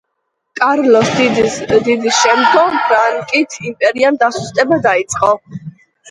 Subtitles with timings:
[0.59, 5.29] კარლოს დიდის შემდგომ, ფრანკთა იმპერიამ დასუსტება დაიწყო.